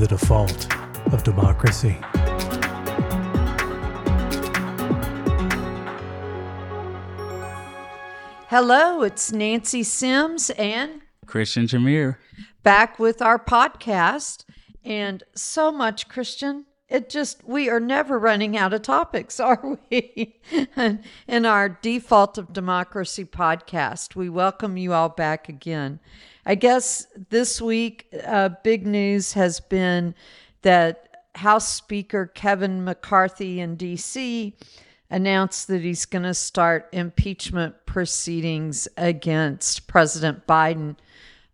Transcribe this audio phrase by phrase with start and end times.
[0.00, 0.74] the default
[1.12, 1.94] of democracy.
[8.48, 12.16] Hello, it's Nancy Sims and Christion Jameer.
[12.62, 14.46] back with our podcast.
[14.82, 16.64] And so much, Christion.
[16.88, 20.40] It just, we are never running out of topics, are we?
[21.28, 26.00] In our Default of Democracy podcast, we welcome you all back again.
[26.46, 30.14] I guess this week, uh, big news has been
[30.62, 34.56] that House Speaker Kevin McCarthy in D.C.
[35.10, 40.96] announced that he's going to start impeachment proceedings against President Biden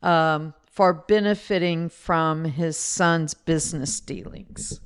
[0.02, 4.80] um, for benefiting from his son's business dealings.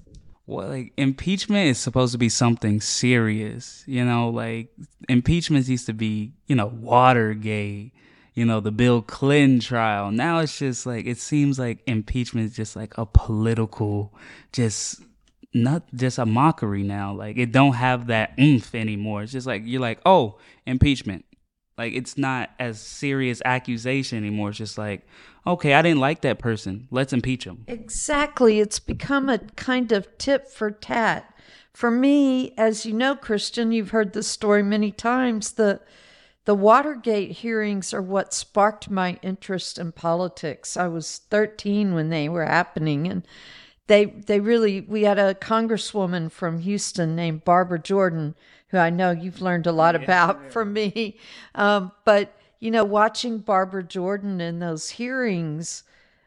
[0.46, 4.30] Well, like impeachment is supposed to be something serious, you know.
[4.30, 4.72] Like
[5.08, 7.92] impeachment used to be, you know, Watergate,
[8.40, 10.10] you know, the Bill Clinton trial.
[10.10, 14.14] Now it's just like it seems like impeachment is just like a political,
[14.50, 15.02] just
[15.52, 17.12] not just a mockery now.
[17.12, 19.22] Like it don't have that oomph anymore.
[19.22, 21.26] It's just like you're like, oh, impeachment.
[21.76, 24.48] Like it's not as serious accusation anymore.
[24.48, 25.06] It's just like,
[25.46, 26.88] okay, I didn't like that person.
[26.90, 27.64] Let's impeach him.
[27.66, 28.58] Exactly.
[28.58, 31.30] It's become a kind of tit for tat.
[31.74, 35.52] For me, as you know, Christion, you've heard this story many times.
[35.52, 35.82] The
[36.50, 40.76] the Watergate hearings are what sparked my interest in politics.
[40.76, 43.24] I was 13 when they were happening and
[43.86, 48.34] they they really we had a congresswoman from Houston named Barbara Jordan
[48.70, 51.18] who I know you've learned a lot about from me.
[51.54, 55.84] Um, but you know, watching Barbara Jordan in those hearings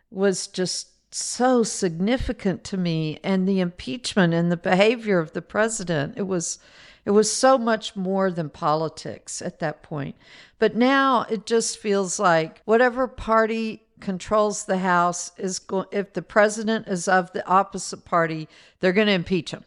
[0.09, 6.17] was just so significant to me and the impeachment and the behavior of the president
[6.17, 6.59] it was
[7.05, 10.15] it was so much more than politics at that point.
[10.57, 16.21] But now it just feels like whatever party controls the house is going if the
[16.21, 19.63] president is of the opposite party they're going to impeach him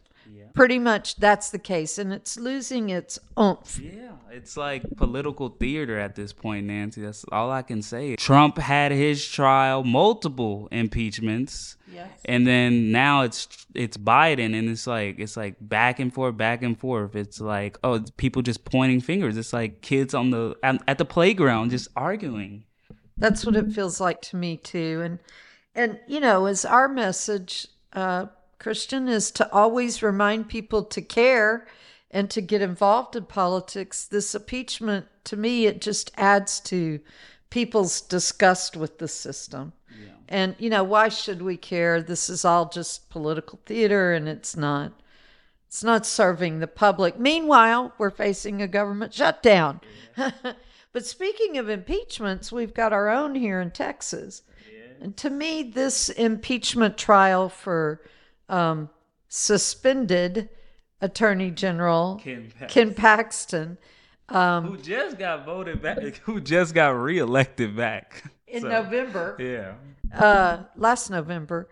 [0.57, 5.99] pretty much that's the case and it's losing its oomph Yeah, it's like political theater
[5.99, 7.03] at this point, Nancy.
[7.03, 8.17] That's all I can say.
[8.17, 11.77] Trump had his trial, multiple impeachments.
[11.93, 12.11] Yes.
[12.25, 16.63] And then now it's it's Biden and it's like it's like back and forth, back
[16.63, 17.15] and forth.
[17.15, 19.37] It's like oh, it's people just pointing fingers.
[19.37, 22.65] It's like kids on the at, at the playground just arguing.
[23.17, 25.01] That's what it feels like to me too.
[25.03, 25.19] And
[25.75, 28.27] and you know, as our message, uh,
[28.59, 31.67] Christion, is to always remind people to care
[32.11, 34.05] and to get involved in politics.
[34.05, 37.01] This impeachment, to me, it just adds to
[37.51, 39.73] people's disgust with the system.
[40.29, 42.03] And you know, why should we care?
[42.03, 44.93] This is all just political theater, and it's not.
[45.69, 47.19] It's not serving the public.
[47.19, 49.81] Meanwhile, we're facing a government shutdown.
[50.93, 54.43] but speaking of impeachments, we've got our own here in Texas.
[55.01, 58.01] And to me, this impeachment trial for
[58.49, 58.89] um,
[59.29, 60.49] suspended
[61.01, 62.69] Attorney General Ken Paxton.
[62.69, 63.79] Ken Paxton
[64.31, 65.99] Who just got voted back?
[66.25, 68.25] Who just got reelected back?
[68.49, 69.75] in So, November, Yeah.
[70.19, 71.69] uh, last November,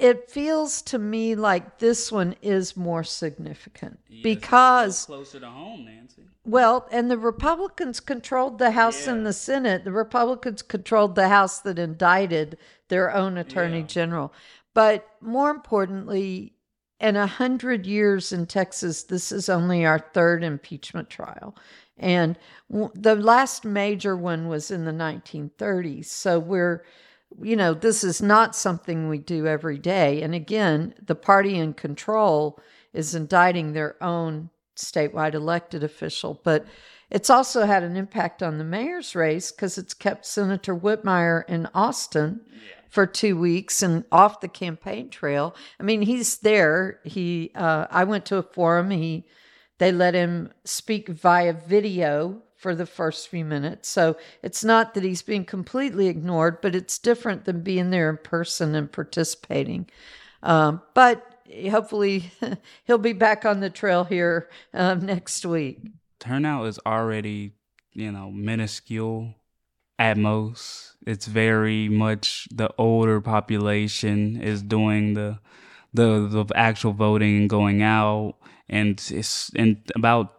[0.00, 6.22] it feels to me like this one is more significant because closer to home, Nancy.
[6.44, 9.84] Well, and the Republicans controlled the House and the Senate.
[9.84, 12.58] The Republicans controlled the House that indicted
[12.88, 13.86] their own attorney Yeah.
[13.86, 14.32] general.
[14.74, 16.54] But more importantly,
[17.00, 21.56] in a hundred years in Texas, this is only our third impeachment trial.
[21.96, 22.38] And
[22.70, 26.06] w- the last major one was in the 1930s.
[26.06, 26.84] So we're,
[27.40, 30.22] you know, this is not something we do every day.
[30.22, 32.58] And again, the party in control
[32.92, 36.40] is indicting their own statewide elected official.
[36.42, 36.66] But
[37.10, 41.68] it's also had an impact on the mayor's race because it's kept Senator Whitmire in
[41.74, 42.40] Austin
[42.88, 45.54] for two weeks and off the campaign trail.
[45.80, 47.00] I mean, he's there.
[47.04, 48.90] He, uh, I went to a forum.
[48.90, 49.26] He,
[49.78, 53.88] they let him speak via video for the first few minutes.
[53.88, 58.16] So it's not that he's being completely ignored, but it's different than being there in
[58.16, 59.90] person and participating.
[60.42, 62.30] Um, but hopefully
[62.84, 65.80] he'll be back on the trail here um, next week.
[66.24, 67.52] Turnout is already,
[67.92, 69.34] you know, minuscule
[69.98, 70.96] at most.
[71.06, 75.38] It's very much the older population is doing the
[75.92, 78.34] the the actual voting and going out
[78.68, 80.32] and it's in about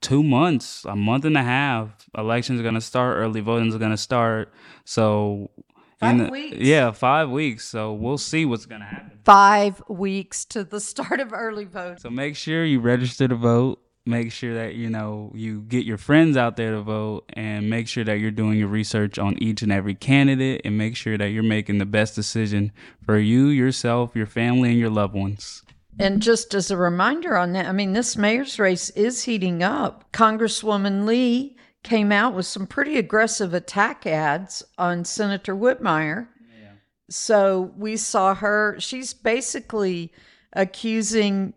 [0.00, 3.96] two months, a month and a half, elections are gonna start, early voting is gonna
[3.96, 4.52] start.
[4.84, 5.50] So
[5.98, 6.56] Five in- weeks.
[6.58, 7.64] Yeah, five weeks.
[7.66, 9.18] So we'll see what's gonna happen.
[9.24, 11.98] Five weeks to the start of early voting.
[11.98, 15.98] So make sure you register to vote make sure that you know you get your
[15.98, 19.62] friends out there to vote and make sure that you're doing your research on each
[19.62, 22.72] and every candidate and make sure that you're making the best decision
[23.04, 25.62] for you yourself your family and your loved ones.
[25.98, 30.10] And just as a reminder on that i mean this mayor's race is heating up.
[30.12, 36.28] Congresswoman lee came out with some pretty aggressive attack ads on senator whitmire.
[36.60, 36.72] Yeah.
[37.10, 38.76] so we saw her.
[38.78, 40.12] She's basically
[40.52, 41.52] accusing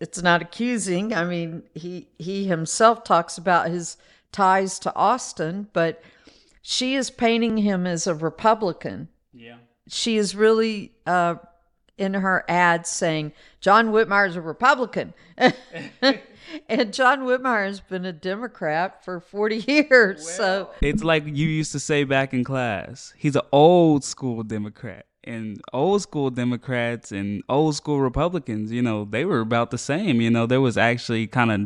[0.00, 1.12] it's not accusing.
[1.12, 3.96] I mean, he he himself talks about his
[4.32, 6.02] ties to Austin, but
[6.62, 9.08] she is painting him as a Republican.
[9.32, 9.56] Yeah.
[9.88, 11.36] She is really uh,
[11.98, 15.12] in her ad saying John Whitmire is a Republican.
[15.36, 20.24] and John Whitmire has been a Democrat for 40 years.
[20.24, 23.12] Well, so it's like you used to say back in class.
[23.18, 29.04] He's an old school Democrat and old school Democrats and old school Republicans, you know,
[29.04, 30.20] they were about the same.
[30.20, 31.60] You know, there was actually kind of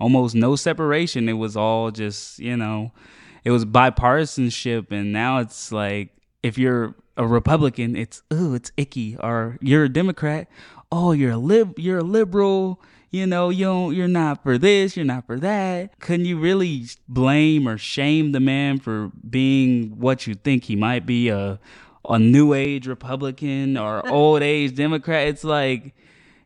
[0.00, 1.28] almost no separation.
[1.28, 2.92] It was all just, you know,
[3.44, 4.90] it was bipartisanship.
[4.92, 6.10] And now it's like,
[6.42, 9.16] if you're a Republican, it's, ooh, it's icky.
[9.18, 10.48] Or you're a Democrat,
[10.92, 12.80] oh, you're a lib, you're a liberal.
[13.10, 15.98] You know, you don't, you're not for this, you're not for that.
[16.00, 21.06] Couldn't you really blame or shame the man for being what you think he might
[21.06, 21.58] be a
[22.08, 25.28] a new age Republican or old age Democrat.
[25.28, 25.94] It's like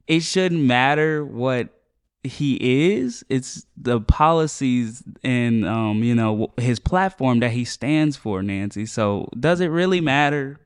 [0.07, 1.71] it shouldn't matter what
[2.23, 3.25] he is.
[3.29, 8.87] It's the policies and um, you know, his platform that he stands for, Nancy.
[8.87, 10.61] So does it really matter?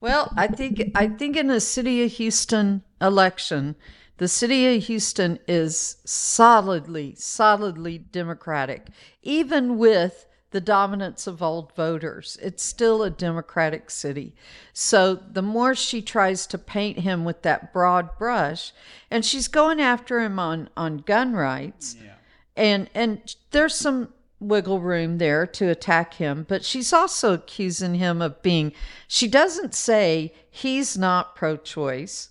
[0.00, 3.76] Well, I think I think in the city of Houston election,
[4.18, 8.88] the city of Houston is solidly, solidly Democratic,
[9.22, 12.38] even with the dominance of old voters.
[12.40, 14.34] It's still a Democratic city.
[14.72, 18.72] So the more she tries to paint him with that broad brush,
[19.10, 22.14] and she's going after him on, on gun rights, yeah.
[22.56, 28.20] and and there's some wiggle room there to attack him, but she's also accusing him
[28.20, 28.72] of being
[29.08, 32.30] she doesn't say he's not pro choice,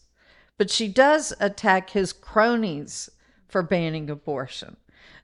[0.57, 3.09] but she does attack his cronies
[3.47, 4.77] for banning abortion.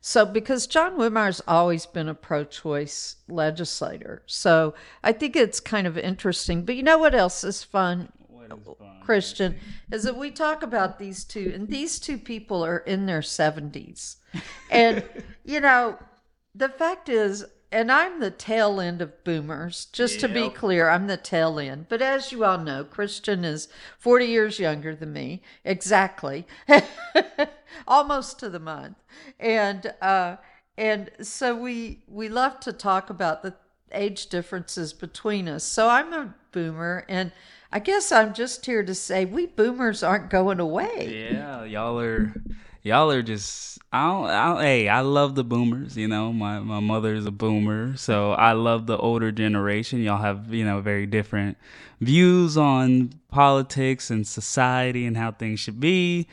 [0.04, 4.24] So, because John Whitmire's always been a pro choice legislator.
[4.26, 6.66] So, I think it's kind of interesting.
[6.66, 8.12] But you know what else is fun?
[8.34, 9.58] Is fun Christian,
[9.92, 14.16] is that we talk about these two, and these two people are in their 70s.
[14.70, 15.04] And,
[15.46, 16.00] you know,
[16.56, 20.22] the fact is, and I'm the tail end of boomers, just yep.
[20.22, 21.88] to be clear, I'm the tail end.
[21.88, 26.46] But as you all know, Christion is 40 years younger than me, exactly,
[27.88, 28.98] almost to the month.
[29.40, 30.38] And, uh,
[30.78, 33.56] and so we, we love to talk about the
[33.94, 35.64] age differences between us.
[35.64, 37.32] So I'm a boomer, and
[37.72, 41.30] I guess I'm just here to say we boomers aren't going away.
[41.32, 42.34] Yeah, y'all are
[42.84, 46.60] y'all are just I don't, I don't, hey I love the boomers you know my
[46.60, 50.02] my mother is a boomer so I love the older generation.
[50.02, 51.58] Y'all have you know very different
[52.00, 56.28] views on politics and society and how things should be.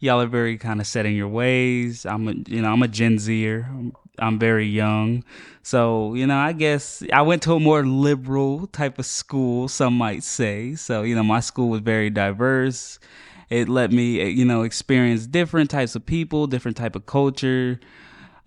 [0.00, 2.04] Y'all are very kind of set in your ways.
[2.04, 3.66] I'm a you know I'm a Gen Zer.
[3.68, 5.24] I'm, I'm very young.
[5.62, 9.96] So you know I guess I went to a more liberal type of school some
[9.96, 10.74] might say.
[10.74, 12.98] So you know my school was very diverse
[13.50, 17.78] it let me eh, you know experience different types of people different type of culture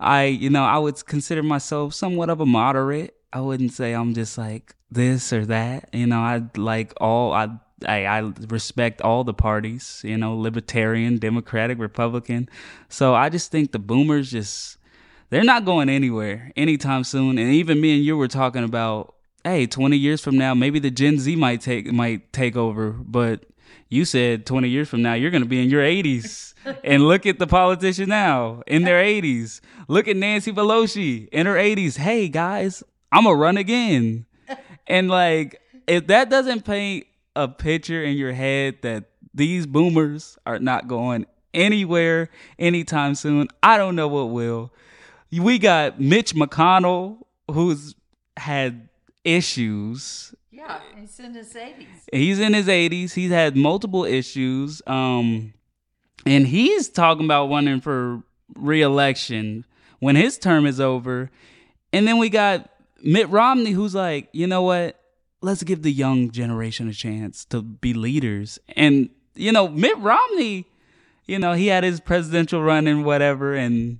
[0.00, 4.14] i you know i would consider myself somewhat of a moderate i wouldn't say i'm
[4.14, 7.48] just like this or that you know i like all i
[7.86, 8.18] I, I
[8.48, 12.48] respect all the parties, you know, libertarian, democratic, republican.
[12.88, 14.78] So I just think the boomers just
[15.30, 17.38] they're not going anywhere anytime soon.
[17.38, 20.90] And even me and you were talking about, hey, 20 years from now, maybe the
[20.90, 23.44] Gen Z might take might take over, but
[23.88, 26.54] you said 20 years from now you're going to be in your 80s
[26.84, 31.54] and look at the politician now in their 80s look at nancy pelosi in her
[31.54, 32.82] 80s hey guys
[33.12, 34.26] i'm gonna run again.
[34.88, 40.60] And like if that doesn't paint a picture in your head that these boomers are
[40.60, 44.72] not going anywhere anytime soon i don't know what will.
[45.32, 47.18] We got mitch mcconnell
[47.50, 47.96] who's
[48.36, 48.88] had
[49.24, 51.86] issues yeah, he's in his 80s.
[52.10, 53.12] He's in his 80s.
[53.12, 54.80] He's had multiple issues.
[54.86, 55.52] Um,
[56.24, 58.22] and he's talking about running for
[58.54, 59.66] reelection
[59.98, 61.30] when his term is over.
[61.92, 62.70] And then we got
[63.02, 64.98] Mitt Romney, who's like, you know what?
[65.42, 68.58] Let's give the young generation a chance to be leaders.
[68.76, 70.64] And, you know, Mitt Romney,
[71.26, 73.54] you know, he had his presidential run and whatever.
[73.54, 73.98] And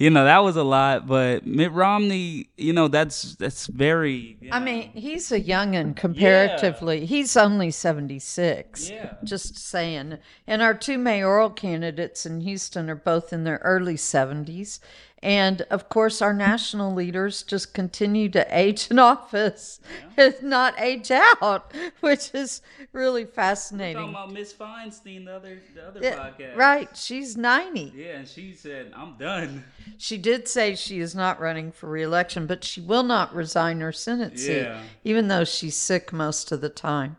[0.00, 1.06] you know that was a lot.
[1.06, 4.38] But Mitt Romney, you know that's that's very.
[4.40, 7.04] you I mean, he's a youngin comparatively.
[7.04, 8.88] He's only 76.
[8.88, 9.12] Yeah.
[9.22, 10.16] Just saying.
[10.46, 14.80] And our two mayoral candidates in Houston are both in their early 70s.
[15.22, 19.78] And of course, our national leaders just continue to age in office
[20.16, 22.62] and not age out, which is
[22.92, 23.96] really fascinating.
[23.96, 24.14] talking fascinating.
[24.14, 26.56] about Miss Feinstein, the other the other Yeah, podcast.
[26.56, 26.96] right.
[26.96, 27.92] She's 90.
[27.94, 29.64] Yeah, and she said, "I'm done."
[29.98, 33.92] She did say she is not running for reelection, but she will not resign her
[33.92, 34.80] Senate seat, Yeah.
[35.04, 37.16] even though she's sick most of the time.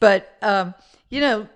[0.00, 0.74] But, um,
[1.10, 1.48] you know,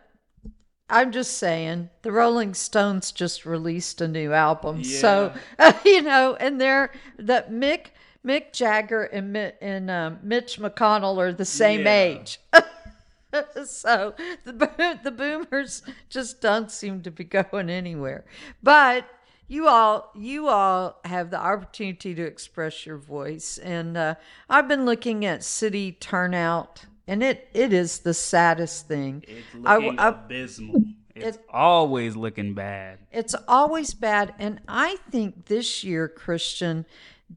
[0.89, 4.85] I'm just saying, the Rolling Stones just released a new album.
[4.85, 5.33] So,
[5.85, 7.87] you know, and they're that Mick.
[8.25, 11.93] Mick Jagger and, and um, Mitch McConnell are the same Yeah.
[11.93, 12.41] age.
[13.65, 14.15] so
[14.45, 18.25] the the boomers just don't seem to be going anywhere.
[18.63, 19.07] But
[19.47, 24.15] you all you all have the opportunity to express your voice, and uh,
[24.51, 29.25] I've been looking at city turnout, and it it is the saddest thing.
[29.27, 30.83] It's looking I- abysmal.
[31.19, 32.99] It's always looking bad.
[33.11, 34.35] It's always bad.
[34.39, 36.85] And I think this year, Christion,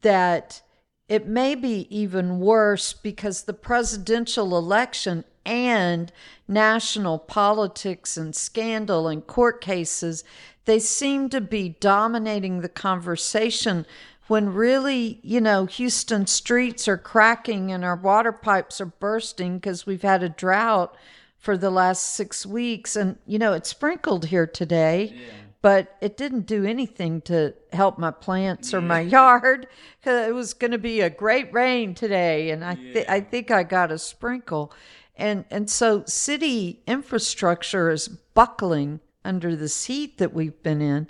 [0.02, 0.62] that
[1.08, 6.12] it may be even worse because the presidential election and
[6.48, 10.24] national politics and scandal and court cases,
[10.66, 13.86] they seem to be dominating the conversation
[14.30, 19.86] when really, you know, Houston streets are cracking and our water pipes are bursting because
[19.86, 20.96] we've had a drought
[21.38, 22.96] for the last six weeks.
[22.96, 25.20] And, you know, it sprinkled here today,
[25.62, 29.68] but it didn't do anything to help my plants or my yard.
[30.04, 32.52] 'cause It was going to be a great rain today.
[32.52, 34.72] And I, th- I think I got a sprinkle.
[35.18, 41.10] And, and so city infrastructure is buckling under this heat that we've been in.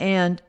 [0.00, 0.40] And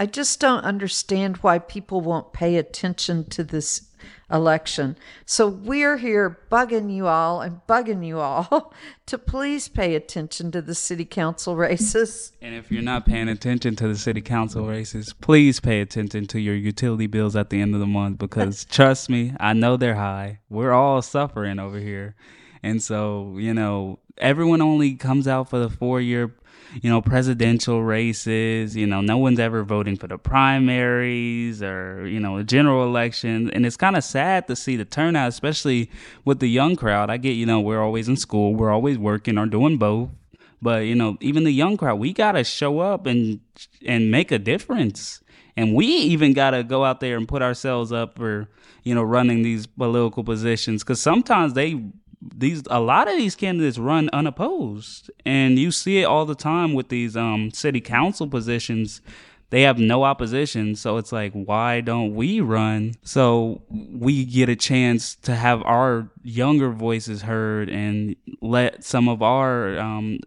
[0.00, 3.88] I just don't understand why people won't pay attention to this
[4.30, 4.96] election.
[5.24, 8.72] So we're here bugging you all and bugging you all
[9.06, 12.32] to please pay attention to the city council races.
[12.40, 16.40] And if you're not paying attention to the city council races, please pay attention to
[16.40, 19.96] your utility bills at the end of the month because trust me, I know they're
[19.96, 20.40] high.
[20.48, 22.14] We're all suffering over here.
[22.62, 26.34] And so, you know, everyone only comes out for the four year,
[26.82, 28.76] you know, presidential races.
[28.76, 33.50] You know, no one's ever voting for the primaries or, you know, a general election.
[33.50, 35.90] And it's kind of sad to see the turnout, especially
[36.24, 37.10] with the young crowd.
[37.10, 40.10] I get, you know, we're always in school, we're always working or doing both.
[40.60, 43.40] But you know, even the young crowd, we gotta show up and
[43.86, 45.20] and make a difference.
[45.56, 48.48] And we even gotta go out there and put ourselves up for
[48.82, 51.80] you know running these political positions because sometimes they
[52.20, 56.74] these a lot of these candidates run unopposed, and you see it all the time
[56.74, 59.00] with these um city council positions.
[59.50, 64.56] They have no opposition, so it's like, why don't we run so we get a
[64.56, 70.18] chance to have our younger voices heard and let some of our um,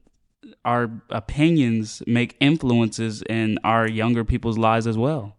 [0.65, 5.35] our opinions make influences in our younger people's lives as well.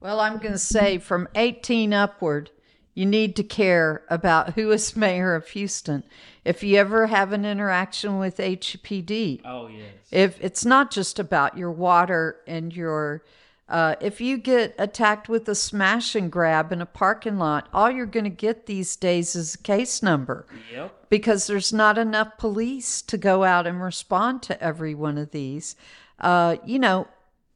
[0.00, 2.50] Well, I'm going to say from 18 upward,
[2.94, 6.02] you need to care about who is mayor of Houston.
[6.44, 9.84] If you ever have an interaction with HPD, Oh yes.
[10.10, 13.22] if it's not just about your water and your
[13.68, 17.90] uh, if you get attacked with a smash and grab in a parking lot all
[17.90, 21.06] you're going to get these days is a case number Yep.
[21.08, 25.74] because there's not enough police to go out and respond to every one of these
[26.20, 27.06] uh, you know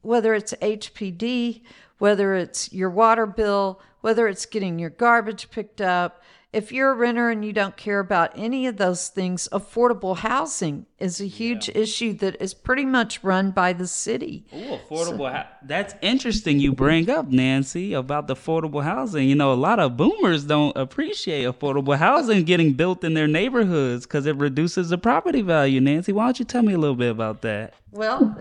[0.01, 1.61] whether it's hpd
[1.97, 6.21] whether it's your water bill whether it's getting your garbage picked up
[6.53, 10.85] if you're a renter and you don't care about any of those things, affordable housing
[10.97, 14.45] is a huge issue that is pretty much run by the city.
[14.55, 15.29] Ooh, affordable.
[15.31, 16.59] hou- That's interesting.
[16.61, 19.27] You bring up Nancy about the affordable housing.
[19.27, 24.05] You know, a lot of boomers don't appreciate affordable housing getting built in their neighborhoods
[24.05, 25.81] because it reduces the property value.
[25.81, 27.73] Nancy, why don't you tell me a little bit about that?
[27.91, 28.37] Well,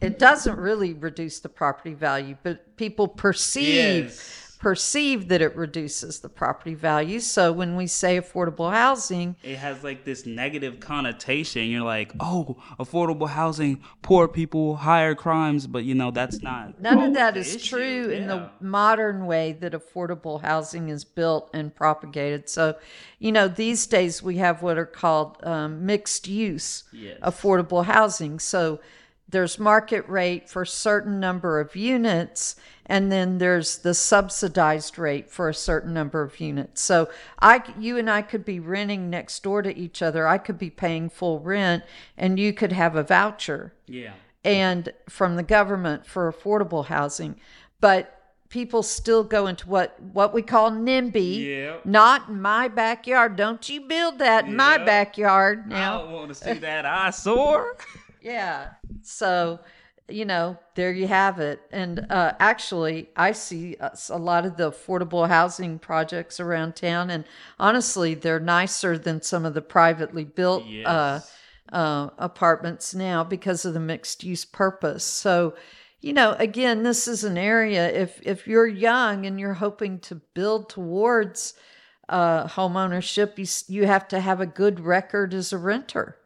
[0.00, 4.42] it, doesn't really reduce the property value, but people perceive Yes.
[4.58, 7.20] perceive that it reduces the property value.
[7.20, 11.66] So when we say affordable housing, it has like this negative connotation.
[11.66, 16.80] You're like, oh, affordable housing, poor people, higher crimes, but you know that's not.
[16.80, 17.76] None of that is issue.
[17.76, 22.48] true in the modern way that affordable housing is built and propagated.
[22.48, 22.76] So,
[23.18, 27.18] you know, these days we have what are called um, mixed use Yes.
[27.22, 28.38] affordable housing.
[28.38, 28.80] So
[29.28, 32.56] there's market rate for a certain number of units,
[32.86, 36.80] and then there's the subsidized rate for a certain number of units.
[36.82, 37.08] So
[37.40, 40.28] I, you and I could be renting next door to each other.
[40.28, 41.82] I could be paying full rent,
[42.16, 44.12] and you could have a voucher Yeah.
[44.44, 47.40] and from the government for affordable housing.
[47.80, 48.12] But
[48.48, 51.44] people still go into what what we call NIMBY.
[51.58, 51.76] Yeah.
[51.84, 53.34] Not in my backyard.
[53.34, 54.84] Don't you build that in my Yeah.
[54.84, 55.98] backyard I now.
[56.02, 57.76] don't want to see that eyesore.
[58.26, 58.70] Yeah.
[59.02, 59.60] So,
[60.08, 61.60] you know, there you have it.
[61.70, 67.10] And uh, actually, I see uh, a lot of the affordable housing projects around town,
[67.10, 67.24] and
[67.58, 71.32] honestly, they're nicer than some of the privately built uh, Yes.
[71.72, 75.04] uh, apartments now because of the mixed use purpose.
[75.04, 75.54] So,
[76.00, 80.16] you know, again, this is an area if if you're young and you're hoping to
[80.34, 81.54] build towards
[82.08, 86.16] uh, home ownership, you you have to have a good record as a renter,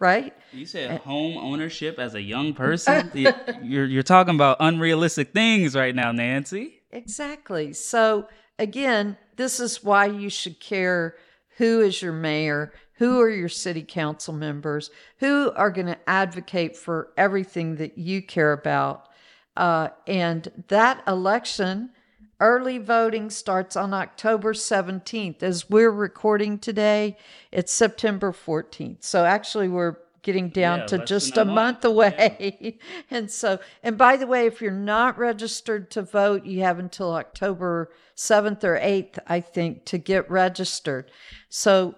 [0.00, 0.34] right?
[0.52, 3.10] You said home ownership as a young person.
[3.62, 6.80] You're you're talking about unrealistic things right now, Nancy.
[6.90, 7.72] Exactly.
[7.72, 8.26] So
[8.58, 11.14] again, this is why you should care
[11.58, 16.76] who is your mayor, who are your city council members, who are going to advocate
[16.76, 19.08] for everything that you care about.
[19.56, 21.90] Uh, and that election,
[22.40, 25.42] early voting starts on October 17th.
[25.42, 27.16] As we're recording today,
[27.52, 29.02] it's September 14th.
[29.04, 31.84] So actually, we're getting down Yeah, to just a month month.
[31.84, 32.78] away.
[33.10, 37.12] and so, and by the way, if you're not registered to vote, you have until
[37.12, 41.10] October 7th or 8th, I think, to get registered.
[41.48, 41.94] So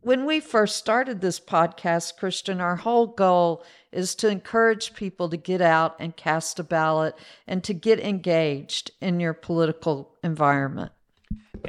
[0.00, 5.36] when we first started this podcast, Christion, our whole goal is to encourage people to
[5.36, 7.14] get out and cast a ballot
[7.46, 10.92] and to get engaged in your political environment.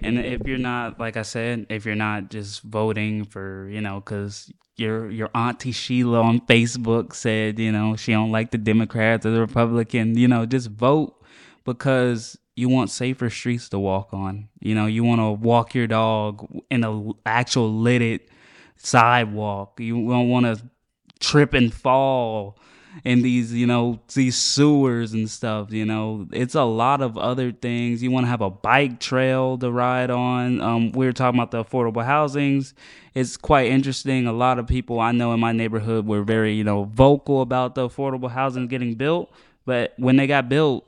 [0.03, 3.99] And if you're not, like I said, if you're not just voting for, you know,
[3.99, 9.25] because your your auntie Sheila on Facebook said, you know, she don't like the Democrats
[9.25, 11.15] or the Republican, you know, just vote
[11.65, 14.49] because you want safer streets to walk on.
[14.59, 18.21] You know, you want to walk your dog in a actual lidded
[18.77, 19.79] sidewalk.
[19.79, 20.61] You don't want to
[21.19, 22.57] trip and fall
[23.03, 27.51] in these you know these sewers and stuff you know it's a lot of other
[27.51, 31.39] things you want to have a bike trail to ride on um we were talking
[31.39, 32.73] about the affordable housings
[33.13, 36.63] it's quite interesting a lot of people i know in my neighborhood were very you
[36.63, 39.31] know vocal about the affordable housing getting built
[39.65, 40.85] but when they got built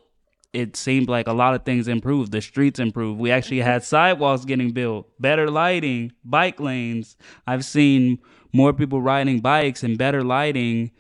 [0.54, 2.32] it seemed like a lot of things improved.
[2.32, 3.20] The streets improved.
[3.20, 7.16] We actually had sidewalks getting built, better lighting, bike lanes.
[7.48, 8.20] I've seen
[8.54, 10.92] more people riding bikes and better lighting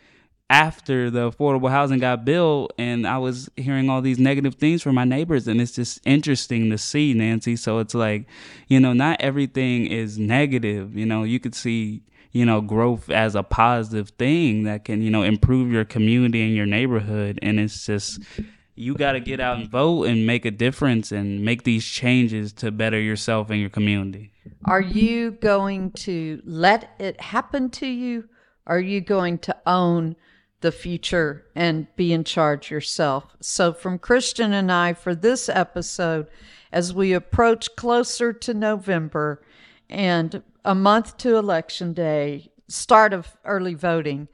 [0.49, 2.73] after the affordable housing got built.
[2.77, 5.47] And I was hearing all these negative things from my neighbors.
[5.47, 7.55] And it's just interesting to see, Nancy.
[7.55, 8.27] So it's like,
[8.67, 10.95] you know, not everything is negative.
[10.95, 15.09] You know, you could see you know growth as a positive thing that can you
[15.09, 18.21] know improve your community and your neighborhood and it's just
[18.75, 22.53] you got to get out and vote and make a difference and make these changes
[22.53, 24.31] to better yourself and your community.
[24.65, 28.27] Are you going to let it happen to you?
[28.65, 30.15] Are you going to own
[30.61, 33.35] the future and be in charge yourself?
[33.41, 36.27] So, from Christion and I for this episode,
[36.71, 39.41] as we approach closer to November
[39.89, 44.27] and a month to election day, start of early voting,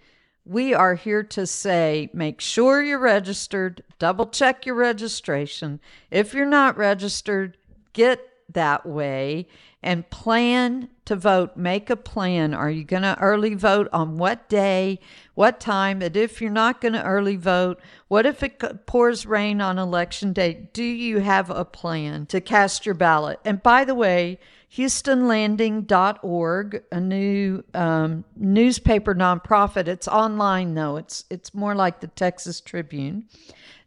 [0.48, 5.80] we are here to say make sure you're registered, double check your registration.
[6.10, 7.58] If you're not registered,
[7.94, 9.48] get that way
[9.84, 11.56] and plan to vote.
[11.56, 12.54] Make a plan.
[12.54, 15.00] Are you going to early vote on what day,
[15.36, 16.02] what time?
[16.02, 20.34] And if you're not going to early vote, what if it pours rain on election
[20.34, 20.70] day?
[20.74, 23.40] Do you have a plan to cast your ballot?
[23.46, 24.40] And by the way,
[24.74, 29.88] HoustonLanding.org, a new um, newspaper nonprofit.
[29.88, 30.98] It's online though.
[30.98, 33.30] It's it's more like the Texas Tribune.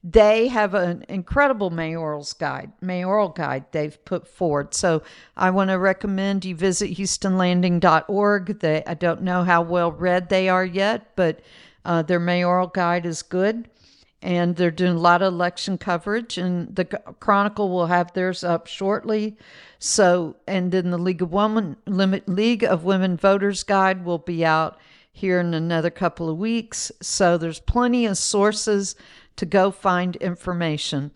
[0.03, 4.75] They have an incredible mayoral's guide, mayoral guide they've put forward.
[4.75, 5.03] So
[5.37, 8.61] I want to recommend you visit HoustonLanding.org.
[8.61, 11.41] They I don't know how well read they are yet, but
[11.85, 13.69] uh, their mayoral guide is good
[14.23, 18.67] and they're doing a lot of election coverage and the chronicle will have theirs up
[18.67, 19.37] shortly
[19.79, 24.79] so and then the league of women league of women voters guide will be out
[25.13, 28.95] here in another couple of weeks so there's plenty of sources
[29.37, 31.11] to go find information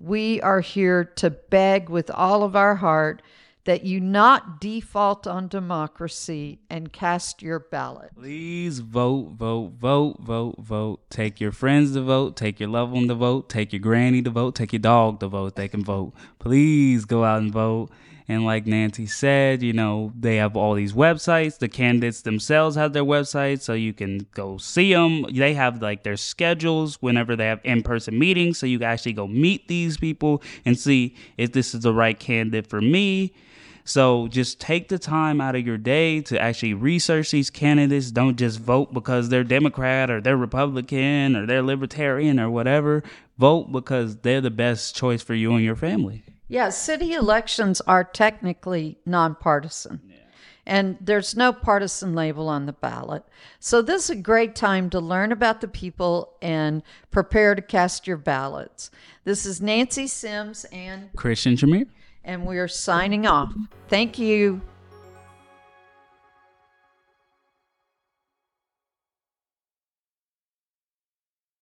[0.00, 3.22] we are here to beg with all of our heart
[3.64, 10.56] that you not default on democracy and cast your ballot Please vote, vote, vote, vote,
[10.58, 11.00] vote.
[11.10, 12.34] Take your friends to vote.
[12.36, 13.50] Take your loved one to vote.
[13.50, 14.54] Take your granny to vote.
[14.54, 15.56] Take your dog to vote.
[15.56, 16.14] They can vote.
[16.38, 17.90] Please go out and vote.
[18.30, 21.58] And like Nancy said, you know, they have all these websites.
[21.58, 25.24] The candidates themselves have their websites, so you can go see them.
[25.32, 29.14] They have like their schedules whenever they have in person meetings, so you can actually
[29.14, 33.32] go meet these people and see if this is the right candidate for me.
[33.84, 38.10] So just take the time out of your day to actually research these candidates.
[38.10, 43.02] Don't just vote because they're Democrat or they're Republican or they're Libertarian or whatever.
[43.38, 46.22] Vote because they're the best choice for you and your family.
[46.48, 50.00] Yeah, city elections are technically nonpartisan.
[50.66, 53.24] And there's no partisan label on the ballot.
[53.58, 58.06] So, this is a great time to learn about the people and prepare to cast
[58.06, 58.90] your ballots.
[59.24, 61.86] This is Nancy Sims and Christion Jameer.
[62.22, 63.54] and we're signing off.
[63.88, 64.60] Thank you.